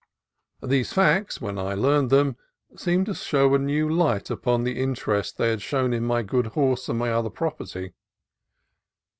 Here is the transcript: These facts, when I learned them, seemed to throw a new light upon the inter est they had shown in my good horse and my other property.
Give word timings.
These 0.63 0.93
facts, 0.93 1.39
when 1.41 1.59
I 1.59 1.75
learned 1.75 2.09
them, 2.09 2.35
seemed 2.75 3.05
to 3.05 3.13
throw 3.13 3.53
a 3.53 3.59
new 3.59 3.87
light 3.87 4.31
upon 4.31 4.63
the 4.63 4.81
inter 4.81 5.17
est 5.19 5.37
they 5.37 5.51
had 5.51 5.61
shown 5.61 5.93
in 5.93 6.03
my 6.05 6.23
good 6.23 6.47
horse 6.57 6.89
and 6.89 6.97
my 6.97 7.11
other 7.11 7.29
property. 7.29 7.93